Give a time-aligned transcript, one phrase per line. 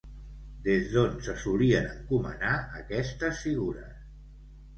[0.67, 3.95] Des d'on se solien encomanar aquestes figures?